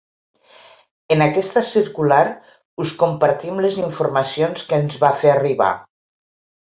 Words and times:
En 1.15 1.21
aquesta 1.25 1.63
circular 1.67 2.21
us 2.85 2.95
compartim 3.03 3.61
les 3.67 3.79
informacions 3.83 4.65
que 4.71 4.81
ens 4.85 5.01
va 5.05 5.13
fer 5.25 5.31
arribar. 5.35 5.73